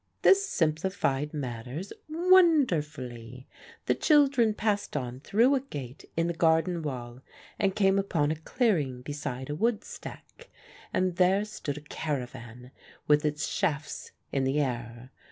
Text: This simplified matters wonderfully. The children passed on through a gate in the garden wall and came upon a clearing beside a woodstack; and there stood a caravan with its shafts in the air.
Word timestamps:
This 0.23 0.49
simplified 0.49 1.31
matters 1.31 1.93
wonderfully. 2.09 3.47
The 3.85 3.93
children 3.93 4.55
passed 4.55 4.97
on 4.97 5.19
through 5.19 5.53
a 5.53 5.59
gate 5.59 6.05
in 6.17 6.25
the 6.25 6.33
garden 6.33 6.81
wall 6.81 7.21
and 7.59 7.75
came 7.75 7.99
upon 7.99 8.31
a 8.31 8.35
clearing 8.37 9.03
beside 9.03 9.51
a 9.51 9.55
woodstack; 9.55 10.49
and 10.91 11.17
there 11.17 11.45
stood 11.45 11.77
a 11.77 11.81
caravan 11.81 12.71
with 13.07 13.23
its 13.23 13.45
shafts 13.47 14.11
in 14.31 14.43
the 14.43 14.59
air. 14.59 15.11